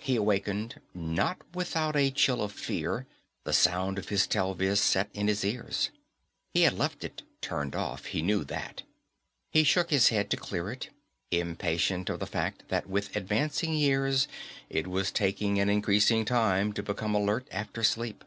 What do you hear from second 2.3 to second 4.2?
of fear, the sound of